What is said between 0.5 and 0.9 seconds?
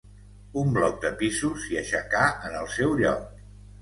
Un